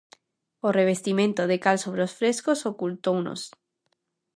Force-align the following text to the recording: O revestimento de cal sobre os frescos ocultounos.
O 0.67 0.69
revestimento 0.79 1.41
de 1.51 1.57
cal 1.63 1.77
sobre 1.85 2.01
os 2.07 2.15
frescos 2.19 2.59
ocultounos. 2.71 3.41